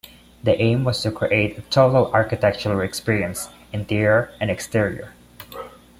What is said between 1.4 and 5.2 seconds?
a total architectural experience, interior and exterior.